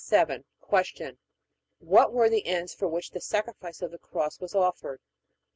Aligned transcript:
Q. 0.09 0.39
What 1.77 2.11
were 2.11 2.27
the 2.27 2.47
ends 2.47 2.73
for 2.73 2.87
which 2.87 3.11
the 3.11 3.21
sacrifice 3.21 3.83
of 3.83 3.91
the 3.91 3.99
Cross 3.99 4.39
was 4.39 4.55
offered? 4.55 4.99